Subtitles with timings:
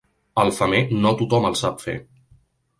[0.43, 1.97] El femer, no tothom el sap fer.